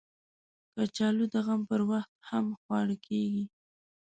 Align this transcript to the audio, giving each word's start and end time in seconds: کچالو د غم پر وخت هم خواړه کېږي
کچالو 0.73 1.25
د 1.33 1.35
غم 1.45 1.61
پر 1.69 1.81
وخت 1.91 2.13
هم 2.29 2.45
خواړه 2.61 2.95
کېږي 3.07 3.45